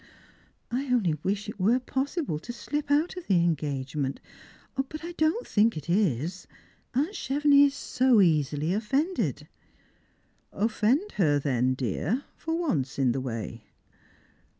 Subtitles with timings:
[0.71, 4.19] "I only wish it were possible to slip out of the engagement;
[4.73, 6.47] but I don't think it is;
[6.95, 9.45] aunt Chevenix is so easily ofiended.""
[10.65, 13.65] Offend her then, dear, for once in the way."